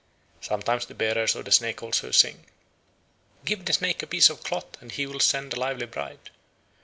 Sometimes 0.41 0.87
the 0.87 0.95
bearers 0.95 1.35
of 1.35 1.45
the 1.45 1.51
snake 1.51 1.83
also 1.83 2.09
sing: 2.09 2.47
"Give 3.45 3.63
the 3.63 3.73
snake 3.73 4.01
a 4.01 4.07
piece 4.07 4.31
of 4.31 4.41
cloth, 4.43 4.81
and 4.81 4.91
he 4.91 5.05
will 5.05 5.19
send 5.19 5.53
a 5.53 5.59
lively 5.59 5.85
bride!" 5.85 6.31